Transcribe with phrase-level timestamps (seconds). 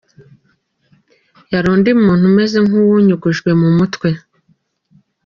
[1.53, 4.09] Yari undi muntu umeze nk’uwunyugujwe mu mutwe.